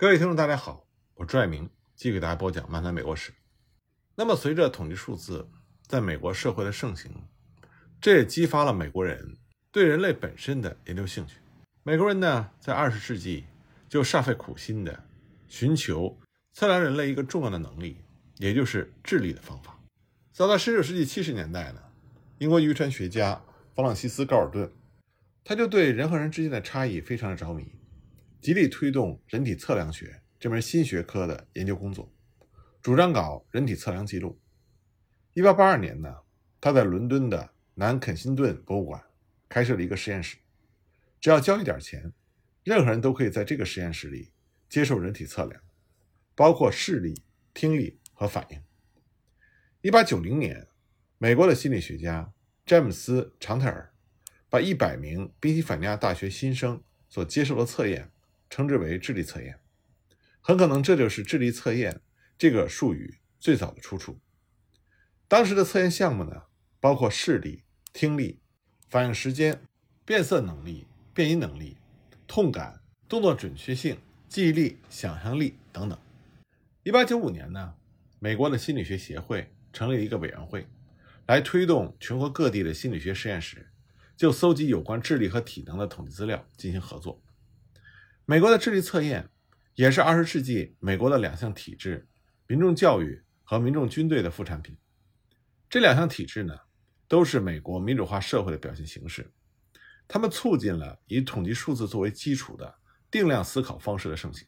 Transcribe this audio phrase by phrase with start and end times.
[0.00, 3.32] 各位听众，大家好，我是朱爱明，继续给大家播讲《漫谈美国史》。
[4.14, 5.46] 那么，随着统计数字
[5.86, 7.12] 在美国社会的盛行，
[8.00, 9.36] 这也激发了美国人
[9.70, 11.36] 对人类本身的研究兴趣。
[11.82, 13.44] 美国人呢，在二十世纪
[13.90, 15.04] 就煞费苦心的
[15.48, 16.18] 寻求
[16.54, 17.98] 测量人类一个重要的能力，
[18.38, 19.78] 也就是智力的方法。
[20.32, 21.82] 早在十九世纪七十年代呢，
[22.38, 23.38] 英国遗传学家
[23.74, 24.72] 弗朗西斯·高尔顿，
[25.44, 27.70] 他就对人和人之间的差异非常的着迷。
[28.40, 32.10] 极力推动人体测量学这门新学科的研究工作，
[32.80, 34.40] 主张搞人体测量记录。
[35.34, 36.20] 一八八二年呢，
[36.58, 39.04] 他在伦敦的南肯辛顿博物馆
[39.46, 40.38] 开设了一个实验室，
[41.20, 42.14] 只要交一点钱，
[42.64, 44.32] 任何人都可以在这个实验室里
[44.70, 45.60] 接受人体测量，
[46.34, 47.22] 包括视力、
[47.52, 48.62] 听力和反应。
[49.82, 50.66] 一八九零年，
[51.18, 52.32] 美国的心理学家
[52.64, 53.92] 詹姆斯·长泰尔
[54.48, 58.10] 把一百名宾夕法尼亚大学新生所接受的测验。
[58.50, 59.58] 称之为智力测验，
[60.40, 62.02] 很可能这就是智力测验
[62.36, 64.18] 这个术语最早的出处。
[65.28, 66.42] 当时的测验项目呢，
[66.80, 67.62] 包括视力、
[67.92, 68.40] 听力、
[68.88, 69.62] 反应时间、
[70.04, 71.76] 变色能力、变音能力、
[72.26, 73.96] 痛感、动作准确性、
[74.28, 75.96] 记忆力、想象力等等。
[76.82, 77.74] 一八九五年呢，
[78.18, 80.66] 美国的心理学协会成立一个委员会，
[81.26, 83.70] 来推动全国各地的心理学实验室
[84.16, 87.22] 就搜集有关智力和体能的统计资料进行合作。
[88.24, 89.28] 美国的智力测验
[89.74, 92.06] 也是二十世纪美国的两项体制：
[92.46, 94.76] 民众教育和民众军队的副产品。
[95.68, 96.56] 这两项体制呢，
[97.08, 99.32] 都是美国民主化社会的表现形式。
[100.06, 102.74] 它们促进了以统计数字作为基础的
[103.10, 104.46] 定量思考方式的盛行。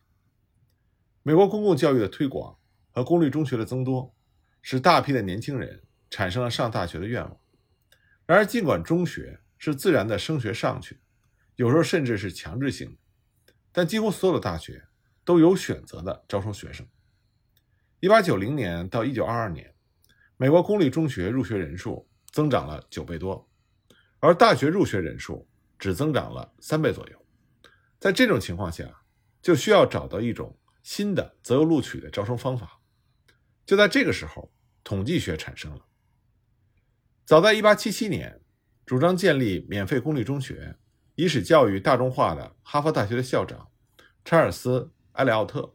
[1.22, 2.58] 美国公共教育的推广
[2.90, 4.14] 和公立中学的增多，
[4.60, 7.38] 使大批的年轻人产生了上大学的愿望。
[8.26, 11.00] 然而，尽管中学是自然的升学上去，
[11.56, 12.98] 有时候甚至是强制性的。
[13.72, 14.86] 但几乎所有的大学
[15.24, 16.86] 都有选择的招收学生。
[18.00, 19.74] 一八九零年到一九二二年，
[20.36, 23.48] 美国公立中学入学人数增长了九倍多，
[24.18, 25.48] 而大学入学人数
[25.78, 27.26] 只增长了三倍左右。
[27.98, 28.84] 在这种情况下，
[29.40, 32.80] 就需要找到一种新的择优录取的招生方法。
[33.64, 34.52] 就在这个时候，
[34.84, 35.86] 统计学产生了。
[37.24, 38.42] 早在一八七七年，
[38.84, 40.76] 主张建立免费公立中学。
[41.14, 43.70] 以使教育大众化的哈佛大学的校长
[44.24, 44.80] 查尔斯·
[45.12, 45.74] 埃里奥特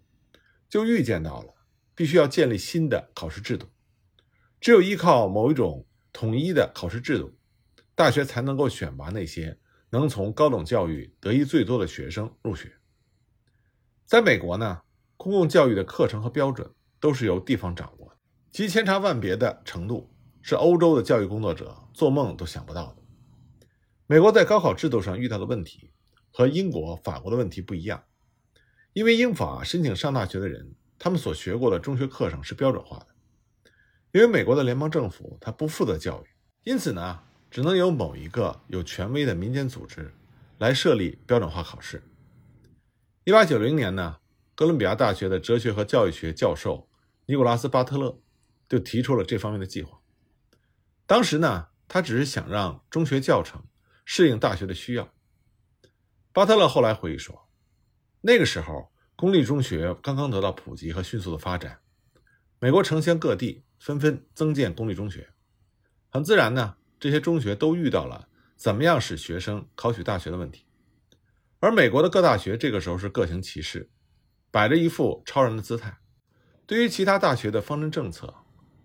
[0.69, 1.53] 就预见到了，
[1.93, 3.67] 必须要建立新的考试制度。
[4.59, 7.37] 只有依靠某一种统一的考试制度，
[7.93, 9.59] 大学才能够选拔那些
[9.89, 12.73] 能从高等教育得益最多的学生入学。
[14.05, 14.81] 在美国呢，
[15.15, 18.11] 公共教育的课程和标准都是由地方掌握，
[18.51, 20.09] 其千差万别的程度
[20.41, 23.03] 是欧洲的教育工作者做梦都想不到的。
[24.07, 25.91] 美国在高考制度上遇到的问题
[26.31, 28.03] 和英国、法国的问题不一样，
[28.97, 33.07] 因为英法申请上大学的人，他们所学过的中学课程是标准化的。
[34.11, 36.27] 因为美国的联邦政府它不负责教育，
[36.63, 37.19] 因此呢，
[37.51, 40.11] 只能由某一个有权威的民间组织
[40.57, 42.01] 来设立标准化考试。
[43.23, 44.17] 一八九零年呢，
[44.55, 46.89] 哥伦比亚大学的哲学和教育学教授
[47.27, 48.19] 尼古拉斯·巴特勒
[48.67, 49.99] 就提出了这方面的计划。
[51.05, 53.63] 当时呢，他只是想让中学教程。
[54.09, 55.13] 适应大学的需要。
[56.33, 57.46] 巴特勒后来回忆说
[58.21, 61.79] ：“那个时候，公立中学刚刚得到普及和迅速的发展，
[62.59, 65.29] 美国城乡各地纷纷增建公立中学。
[66.09, 70.65] 很自然呢，这些中学都遇到了怎么样使学生考取大学的问题。
[71.59, 73.89] 而美国的各大学这个时候是各行其事，
[74.51, 75.97] 摆着一副超人的姿态，
[76.65, 78.33] 对于其他大学的方针政策、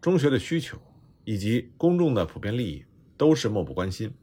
[0.00, 0.81] 中学的需求
[1.25, 2.84] 以及公众的普遍利益，
[3.16, 4.15] 都是漠不关心。”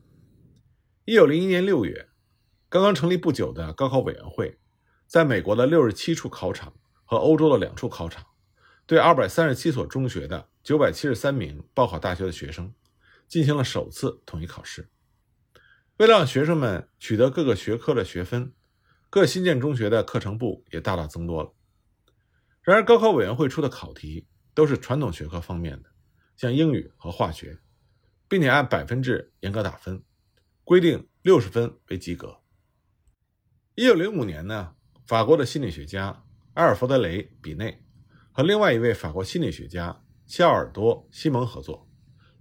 [1.06, 2.09] 一九零一年六月，
[2.69, 4.59] 刚刚成立不久的高考委员会，
[5.09, 6.72] 在美国的六十七处考场
[7.03, 8.28] 和欧洲的两处考场，
[8.86, 12.75] 对二百三十七所中学的九百七十三名报考大学的学生
[13.28, 14.92] 进行了首次统一考试。
[15.98, 18.53] 为了让学生们取得各个学科的学分，
[19.09, 21.53] 各新建中学的课程部也大大增多了。
[22.62, 25.89] 然而，高考委员会出的考题都是传统学科方面的，
[26.38, 27.57] 像英语和化学，
[28.28, 30.04] 并且按百分制严格打分。
[30.63, 32.42] 规定六十分为及格。
[33.74, 34.75] 一九零五年呢，
[35.09, 36.23] 法国的心理学家
[36.53, 37.83] 埃尔弗德雷·比内
[38.31, 41.89] 和另外一位法国心理学家肖尔多·西蒙合作，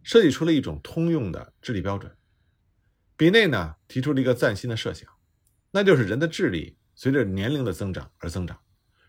[0.03, 2.15] 设计出了一种通用的智力标准。
[3.17, 5.11] 比内呢提出了一个崭新的设想，
[5.71, 8.61] 那就是人的智力随着年龄的增长而增长，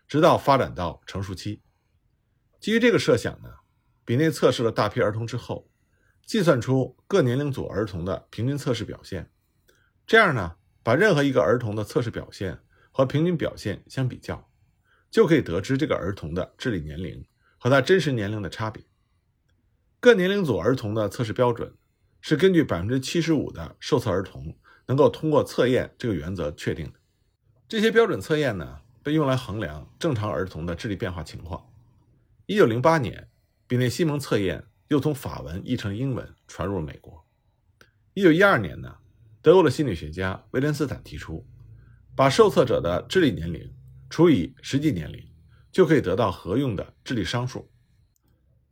[0.08, 1.60] 直到发展到成熟期。
[2.60, 3.50] 基于这个设想呢，
[4.06, 5.70] 比内测试了大批儿童之后。
[6.24, 9.30] 计算出各年龄组儿童的平均测试表现，
[10.06, 12.58] 这样呢，把任何一个儿童的测试表现
[13.00, 14.50] 和平均表现相比较，
[15.10, 17.24] 就可以得知这个儿童的智力年龄
[17.56, 18.84] 和他真实年龄的差别。
[20.00, 21.74] 各年龄组儿童的测试标准
[22.20, 24.54] 是根据百分之七十五的受测儿童
[24.84, 27.00] 能够通过测验这个原则确定的。
[27.66, 31.72] 这些标准测验呢，被用来衡量正常儿童的智力变化情况。
[32.44, 33.30] 一九零八年，
[33.66, 37.26] 比内西蒙测验又从法文译成英文传入美国。
[38.12, 38.98] 一九一二年呢，
[39.40, 41.46] 德国的心理学家威廉斯坦提出，
[42.20, 43.74] 把受测者的智力年龄
[44.10, 45.26] 除以实际年龄，
[45.72, 47.72] 就可以得到合用的智力商数。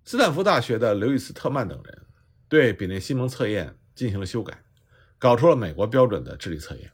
[0.05, 2.07] 斯坦福大学的刘易斯特曼等人
[2.47, 4.63] 对比内西蒙测验进行了修改，
[5.17, 6.93] 搞出了美国标准的智力测验。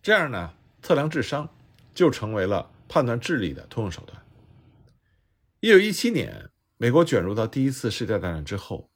[0.00, 1.52] 这样呢，测量智商
[1.92, 4.16] 就成为了判断智力的通用手段。
[5.58, 8.92] 一九一七年，美国卷入到第一次世界大战之后，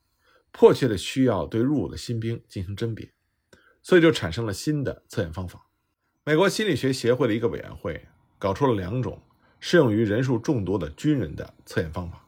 [0.53, 3.12] 迫切的需要对入伍的新兵进行甄别，
[3.83, 5.67] 所以就产生了新的测验方法。
[6.31, 8.06] 美国心理学协会的一个委员会
[8.38, 9.21] 搞出了两种
[9.59, 12.25] 适用于人数众多的军人的测验方法。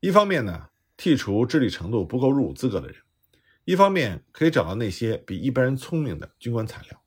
[0.00, 2.96] 一方面呢，剔除智力程度不够入伍资格的人；
[3.64, 7.00] 一方面可以找到那些比一般人聪明的军官材料。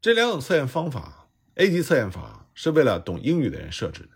[0.00, 4.08] 这两种测验方法，A 级测验法是为了懂英语的人设置的。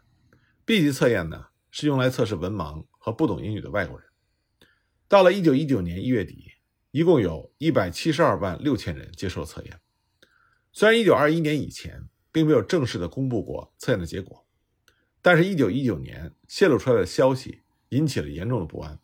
[0.65, 4.09] B 级测验呢，是用来测试文盲和不懂英语的外国人。
[5.07, 6.55] 到了一九一九年一月底，
[6.91, 9.79] 一共有一百七十二万六千人接受了测验。
[10.73, 14.47] 虽然一九二一年以前并没有正式的公布过测验的结果，
[15.21, 18.99] 但是，一九一九年泄露出来的消息引起了严重的不安。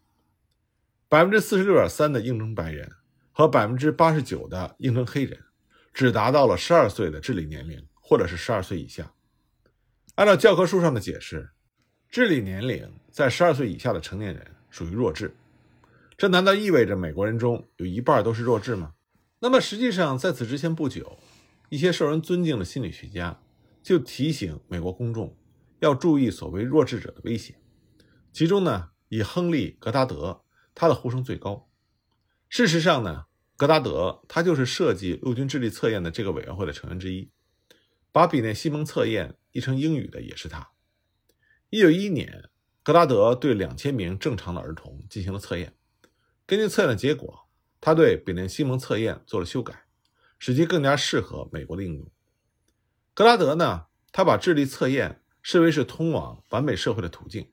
[1.09, 2.91] 百分之四十六点三的应征白人
[3.33, 5.39] 和百分之八十九的应征黑人，
[5.93, 9.13] 只达到了十二岁的智力年龄，或者是十二岁以下。
[10.15, 11.51] 按照教科书上的解释。
[12.09, 15.35] 智力年龄在十二岁以下的成年人属于弱智，
[16.17, 18.95] 这难道意味着美国人中有一半都是弱智吗？
[19.41, 21.19] 那么实际上，在此之前不久，
[21.69, 23.43] 一些受人尊敬的心理学家
[23.83, 25.37] 就提醒美国公众
[25.81, 27.57] 要注意所谓弱智者的威胁。
[28.33, 31.69] 其中呢，以亨利·格达德，他的呼声最高。
[32.49, 33.27] 事实上呢，
[33.57, 37.31] 格达德他就是设计陆军智力测验的这个委员会的成员之一，
[38.13, 40.71] 把比内西蒙测验译成英语的也是他。
[41.71, 42.51] 一九一一年，
[42.83, 45.75] 格拉德对两千名正常的儿童进行了测验。
[46.47, 47.49] 根据测验的结果，
[47.81, 49.86] 他对比内西蒙测验做了修改，
[50.39, 52.11] 使其更加适合美国的应用。
[53.15, 57.51] 格拉德呢，他把智力测验视为是通往完美社会的途径，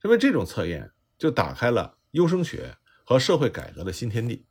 [0.00, 4.46] 认为这种测验就打开了优生学和社会改革的新天地。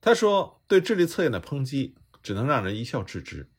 [0.00, 3.50] 他说：“对智力测验的抨击只能让人一笑置之。”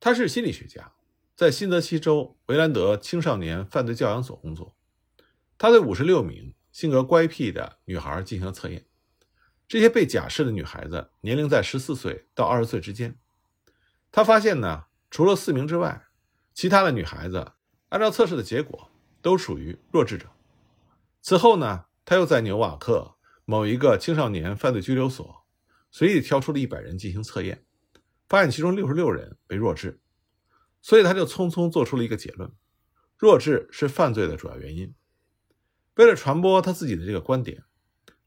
[0.00, 0.92] 他是心理学家。
[1.34, 4.76] 在新泽西州维兰德青少年犯罪教养所工作，
[5.56, 8.86] 他对五十六名性格乖僻的女孩进行了测验。
[9.72, 13.16] 这些被假释的女孩子年龄在十四岁到二十岁之间。
[14.10, 16.08] 他发现呢，除了四名之外，
[16.52, 17.52] 其他的女孩子
[17.88, 18.90] 按照测试的结果
[19.22, 20.26] 都属于弱智者。
[21.22, 23.14] 此后呢，他又在纽瓦克
[23.46, 25.46] 某一个青少年犯罪拘留所
[25.90, 27.64] 随意挑出了一百人进行测验，
[28.28, 29.98] 发现其中六十六人为弱智。
[30.82, 32.52] 所以他就匆匆做出了一个结论：
[33.16, 34.92] 弱智是犯罪的主要原因。
[35.94, 37.64] 为了传播他自己的这个观点，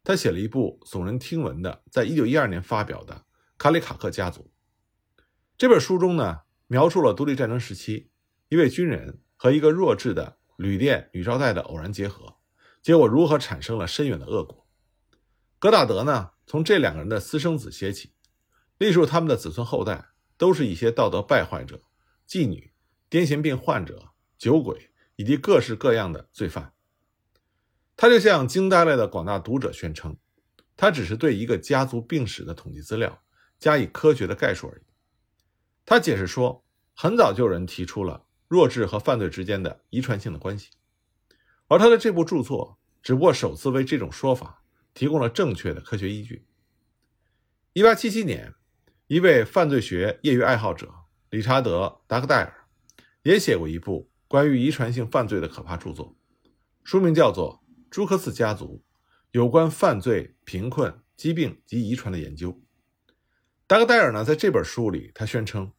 [0.06, 3.16] 他写了一部耸人听闻的，在一九一二年发表的
[3.57, 4.52] 《卡里卡克家族》
[5.57, 8.12] 这本书中呢，描述了独立战争时期
[8.50, 12.35] 一位军人和一个弱智的旅店女招待的偶然结合，
[12.83, 14.68] 结果如何产生了深远的恶果。
[15.57, 18.12] 格达德呢，从这两个人的私生子写起，
[18.78, 21.81] 历数他们的子孙后代都是一些道德败坏者。
[22.30, 22.71] 妓女、
[23.09, 26.75] 癫痫病患者、酒鬼以及各式各样的罪犯，
[27.97, 30.18] 他就向惊呆了的广大读者宣称，
[30.75, 33.21] 他只是对一个家族病史的统计资料
[33.57, 34.83] 加以科学的概述而已。
[35.85, 40.71] 他解释说，很早就有人提出了弱智和犯罪之间的遗传性的关系，
[41.68, 44.61] 而他的这部著作只不过首次为这种说法
[44.94, 46.45] 提供了正确的科学依据。
[47.73, 48.54] 1877年，
[49.07, 50.94] 一位犯罪学业余爱好者。
[51.31, 52.66] 理查德·达克戴尔
[53.23, 56.16] 也写过一部关于遗传性犯罪的可怕著作，
[56.83, 57.61] 书名叫做
[57.95, 58.83] 《朱克斯家族：
[59.31, 62.52] 有关犯罪、贫困、疾病及遗传的研究》。
[63.68, 65.71] 达克戴尔呢，在这本书里，他宣称，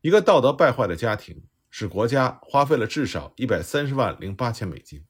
[0.00, 5.04] 一个道德败坏的家庭使国家花费了至少一百三十万零八千美金。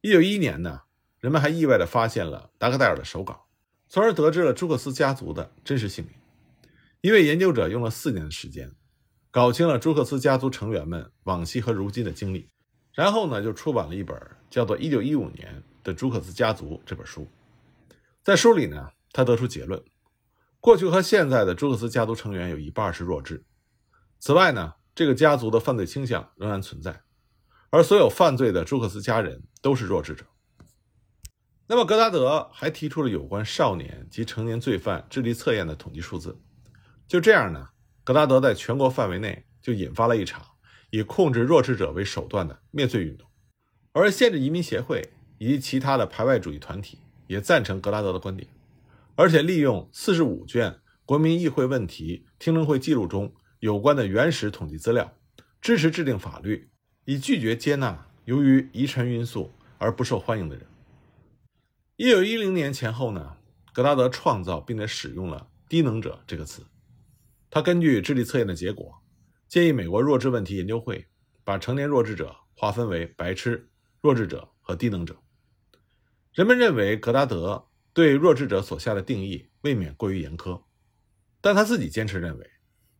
[0.00, 0.84] 一九一一年呢，
[1.20, 3.46] 人们还意外地发现了达克戴尔的手稿，
[3.90, 6.14] 从而得知了朱克斯家族的真实姓名。
[7.02, 8.72] 一位研究者用了四年的时间。
[9.30, 12.48] 搞清了朱克斯家族成员们往昔和如今的经历，
[12.94, 14.18] 然后呢，就出版了一本
[14.52, 17.26] 叫做《一九一五年的朱克斯家族》这本书。
[18.22, 19.82] 在书里呢，他得出结论：
[20.60, 23.46] 过去和现在的朱克斯家族成员有一半是弱智。
[24.18, 27.00] 此外呢，这个家族的犯罪倾向仍然存在，
[27.70, 30.26] 而所有犯罪的朱克斯家人都是弱智者。
[31.66, 36.38] 那么，格达德还提出了有关少年及成年罪犯智力测验的统计数字。
[37.08, 37.70] 就这样呢，
[38.04, 40.44] 格达德在全国范围内就引发了一场
[40.90, 43.26] 以控制弱智者为手段的灭罪运动。
[43.92, 48.48] 而限制移民协会以及其他的排外主义团体也赞成格拉德的观点，
[49.14, 55.12] 而且利用四十五卷国民议会问题听证会记录中有关的原始统计资料，
[55.60, 56.70] 支持制定法律，
[57.04, 60.66] 以拒绝接纳由于遗传因素而不受欢迎的人。
[61.96, 63.36] 一九一零年前后呢，
[63.74, 66.64] 格拉德创造并且使用了“低能者”这个词。
[67.50, 69.02] 他根据智力测验的结果，
[69.46, 71.06] 建议美国弱智问题研究会
[71.44, 73.68] 把成年弱智者划分为白痴。
[74.02, 75.16] 弱智者和低能者，
[76.32, 80.60] 人们认为格达德对弱智者所下的定义未免过于严苛，
[81.40, 82.50] 但他自己坚持认为，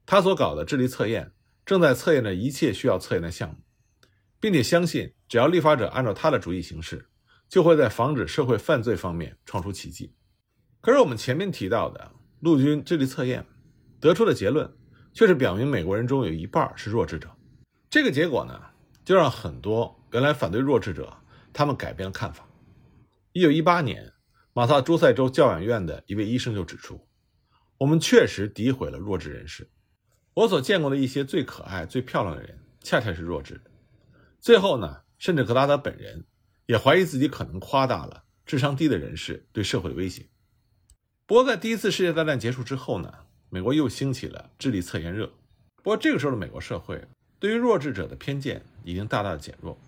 [0.07, 1.33] 他所搞的智力测验
[1.67, 3.57] 正在测验着一切需要测验的项目，
[4.39, 7.09] 并且相信只要立法者按照他的主意行事，
[7.49, 10.15] 就会在防止社会犯罪方面创出奇迹。
[10.81, 13.45] 可是我们前面提到的陆军智力测验
[13.99, 14.73] 得出的结论，
[15.13, 17.29] 却是表明美国人中有一半是弱智者。
[17.91, 18.57] 这个结果呢，
[19.05, 19.99] 就让很多。
[20.13, 21.17] 原来反对弱智者，
[21.55, 22.47] 他们改变了看法。
[23.33, 24.13] 一九一八年，
[24.53, 27.07] 马萨诸塞州教养院的一位医生就指出
[27.79, 29.71] ：“我们确实诋毁了弱智人士。
[30.35, 33.59] 我所见过的一些最可爱、最漂亮的人，恰恰是弱智。”
[34.39, 36.27] 最后呢，甚至格拉德本人
[36.67, 40.27] 也怀疑自己可能夸大了智商低的人士对社会的威胁。
[41.25, 43.11] 不过，在第一次世界大战结束之后呢，
[43.49, 45.33] 美国又兴起了智力测验热。
[45.77, 47.03] 不过，这个时候的美国社会
[47.39, 49.79] 对于弱智者的偏见已经大大的减弱。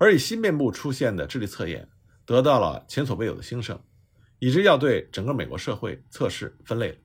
[0.00, 1.86] 而以新面部出现的智力测验
[2.24, 3.78] 得到了前所未有的兴盛，
[4.38, 6.98] 以致要对整个美国社会测试分类。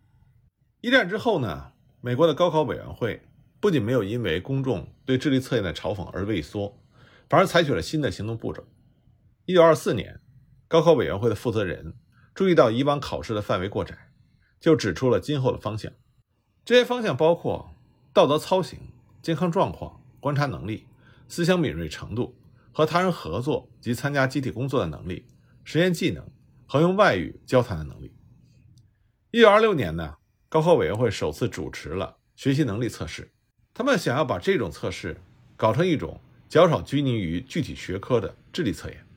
[0.79, 3.21] 一战之后呢，美国的高考委员会
[3.59, 6.81] 不仅没有因为公众对智力测验的嘲讽而畏缩，
[7.27, 8.65] 反而采取了新的行动步骤。
[9.43, 10.21] 一九二四年，
[10.69, 11.95] 高考委员会的负责人
[12.33, 14.13] 注意到以往考试的范围过窄，
[14.61, 15.91] 就指出了今后的方向。
[16.63, 17.69] 这些方向包括
[18.13, 18.79] 道德操行、
[19.21, 20.85] 健康状况、观察能力、
[21.27, 22.33] 思想敏锐程度。
[22.75, 25.25] 和他人合作及参加集体工作的能力、
[25.63, 26.29] 实验技能
[26.67, 28.13] 和用外语交谈的能力。
[29.31, 30.17] 一九二六年呢，
[30.49, 33.31] 高考委员会首次主持了学习能力测试。
[33.73, 35.15] 他们想要把这种测试
[35.55, 39.07] 搞成一种较少拘泥于具体学科的智力测验。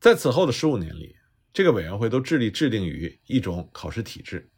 [0.00, 1.14] 在此后的十五年里，
[1.52, 4.50] 这个委员会都致力制定于一种考试体制，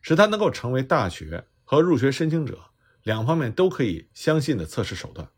[0.00, 2.58] 使它能够成为大学和入学申请者
[3.04, 5.30] 两方面都可以相信的测试手段。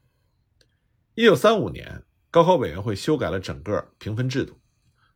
[1.15, 2.03] 一九三五年。
[2.35, 4.59] 高考委员会修改了整个评分制度，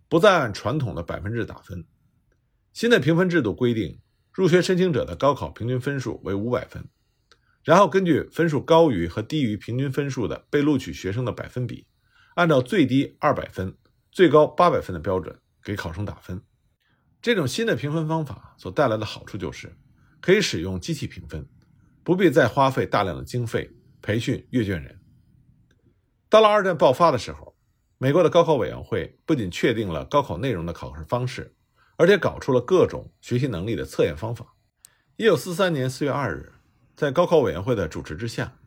[0.08, 1.84] 不再按传统的百分制打分。
[2.72, 3.98] 新的评分制度规定，
[4.32, 6.86] 入学申请者的高考平均分数为五百分，
[7.64, 11.88] 然后根据分数高于和低于平均分数的被录取学生的百分比，
[12.36, 13.76] 按照最低二百分、
[14.12, 16.40] 最高八百分的标准给考生打分。
[17.20, 19.76] 这种新的评分方法所带来的好处就是，
[20.20, 21.44] 可以使用机器评分，
[22.04, 23.68] 不必再花费大量的经费
[24.00, 24.97] 培训阅卷人。
[26.30, 27.56] 到了二战爆发的时候，
[27.96, 31.54] 美国的高考委员会不仅确定了高考内容的考试方式，
[31.96, 34.54] 而且搞出了各种学习能力的测验方法。
[35.16, 36.52] 一九四三年四月二日，
[36.94, 38.58] 在高考委员会的主持之下，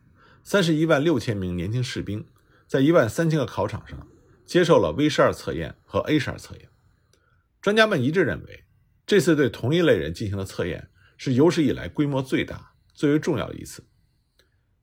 [0.41, 2.25] 三十一万六千名年轻士兵
[2.65, 4.07] 在一万三千个考场上
[4.43, 6.67] 接受了 V 十二测验和 A 十二测验。
[7.61, 8.65] 专家们一致认为，
[9.05, 13.85] 这次对同一类人进行的测验是有史以来规模最大、最为重要的一次。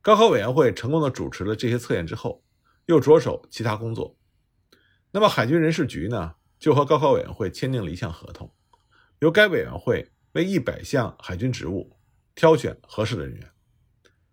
[0.00, 2.44] 高考委员会成功的主持了这些测验之后。
[2.88, 4.16] 又着手其他工作，
[5.10, 8.50] 那么海军人事局呢，就和高考委员会签订了一项合同，
[9.18, 11.98] 由该委员会为一百项海军职务
[12.34, 13.50] 挑选合适的人员，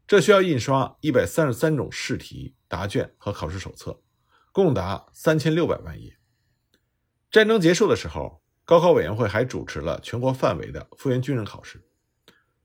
[0.07, 4.01] 这需要印刷一百三十三种试题答卷和考试手册，
[4.53, 6.17] 共达三千六百万页。
[7.29, 11.85] 战争结束的时候，高考委员会还主持了全国范围的复员军人考试，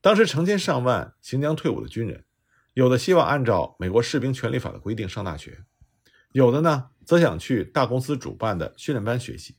[0.00, 2.24] 当时成千上万行将退伍的军人，
[2.74, 5.64] 有的希望按照美国士兵权利法的规定上大学。
[6.32, 9.54] 有的呢，则想去大公司主办的训练班学习；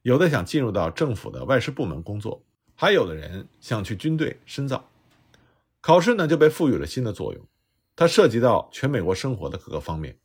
[0.00, 2.42] 有的想进入到政府的外事部门工作；
[2.74, 4.88] 还有的人想去军队深造。
[5.82, 7.46] 考试呢，就被赋予了新的作用，
[7.94, 10.18] 它涉及到全美国生活的各个方面。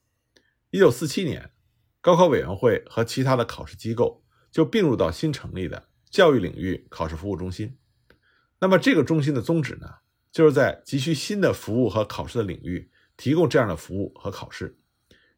[0.70, 1.52] 一九四七年，
[2.00, 7.78] 高考委员会和其他的考试机构就并入到新成立的教育领域考试服务中心。
[8.60, 9.88] 那么，这个中心的宗旨呢，
[10.32, 14.78] 就是在急需新的服务和考试的领域提供这样的服务和考试。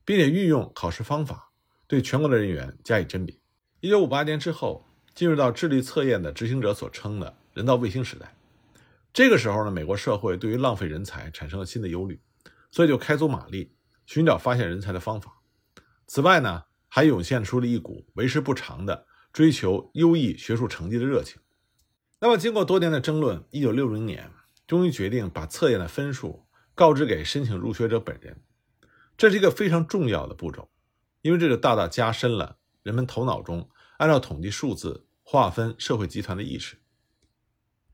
[0.05, 1.51] 并且运用考试方法
[1.87, 3.37] 对全国的人员加以甄别。
[3.79, 8.35] 一九五八年之后，进入到智力测验的执行者所称的人造卫星时代。
[9.13, 12.21] 这个时候呢，美国社会对于浪费人才产生了新的忧虑，
[12.71, 13.73] 所以就开足马力
[14.05, 15.41] 寻找发现人才的方法。
[16.07, 21.41] 此外呢，还涌现出了一股为时不长的追求优异学术成绩的热情。
[22.19, 24.31] 那么，经过多年的争论，一九六零年
[24.67, 28.39] 终于决定把测验的分数告知给申请入学者本人。
[29.21, 30.67] 这是一个非常重要的步骤，
[31.21, 36.75] 因为这就大大加深了人们头脑中按照统计数字划分社会集团的意识。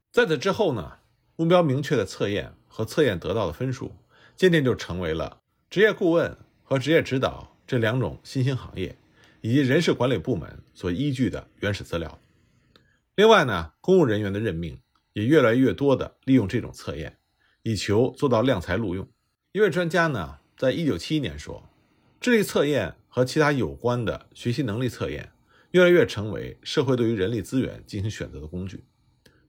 [0.10, 1.00] 在此之后呢，
[1.36, 3.92] 目标明确的测验和测验得到的分数，
[4.38, 8.98] 渐渐就成为了职业顾问和职业指导这两种新兴行业
[9.42, 12.18] 以及人事管理部门所依据的原始资料。
[13.16, 14.80] 另外呢，公务人员的任命
[15.12, 17.18] 也越来越多的利用这种测验，
[17.64, 19.06] 以求做到量才录用。
[19.52, 21.70] 一位专家呢，在一九七一年说，
[22.20, 25.32] 智力测验和其他有关的学习能力测验，
[25.70, 28.84] 越来越成为社会对于人力资源进行选择的工具。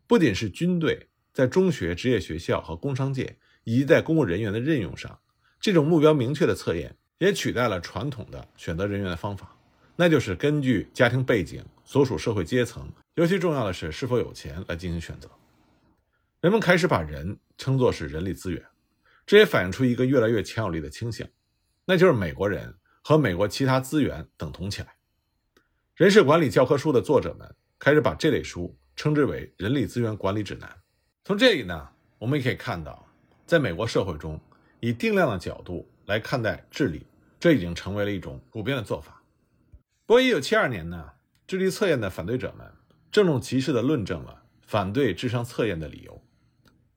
[0.07, 5.19] 不仅是军队，在中学、职业学校和工商界，以及在公务人员的任用上，
[5.59, 9.57] 这种目标明确的测验也取代了传统的选择人员的方法，
[9.97, 15.31] 那就是根据家庭背景、所属社会阶层，尤其重要的是是否有钱来进行选择。
[16.43, 18.63] 人们开始把人称作是人力资源，
[19.29, 21.29] 这也反映出一个越来越强有力的倾向，
[21.85, 24.97] 那就是美国人和美国其他资源等同起来。
[25.95, 28.77] 人事管理教科书的作者们开始把这类书。
[28.99, 30.69] 称之为人力资源管理指南。
[31.23, 33.09] 从这里呢，我们也可以看到，
[33.47, 34.41] 在美国社会中，
[34.81, 37.07] 以定量的角度来看待智力，
[37.39, 39.23] 这已经成为了一种普遍的做法。
[40.05, 41.13] 不过，一九七二年呢，
[41.47, 42.67] 智力测验的反对者们
[43.13, 46.21] 郑重其事地论证了反对智商测验的理由。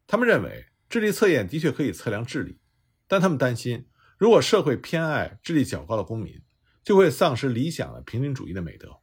[0.07, 2.60] 他们认为，智力测验的确可以测量智力，
[3.07, 3.88] 但他们担心，
[4.19, 6.39] 如果社会偏爱智力较高的公民，
[6.83, 9.00] 就会丧失理想的平均主义的美德。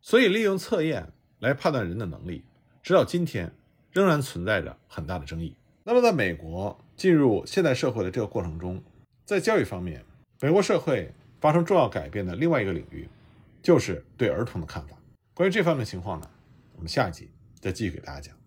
[0.00, 1.12] 所以，利用测验。
[1.40, 2.42] 来判断人的能力，
[2.82, 3.52] 直到今天
[3.92, 5.54] 仍然存在着很大的争议。
[5.82, 8.82] 那么，在美国进入现代社会的这个过程中，
[9.26, 10.02] 在教育方面，
[10.40, 11.12] 美国社会
[11.42, 13.06] 发生重要改变的另外一个领域，
[13.62, 14.96] 就是对儿童的看法。
[15.34, 16.30] 关于这方面情况呢，
[16.76, 17.28] 我们下一集
[17.60, 18.43] 再继续给大家讲。